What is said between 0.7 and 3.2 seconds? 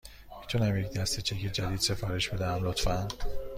یک دسته چک جدید سفارش بدهم، لطفاً؟